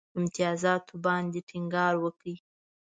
امتیازاتو 0.17 0.93
باندي 1.03 1.41
ټینګار 1.49 1.93
وکړ. 1.99 2.25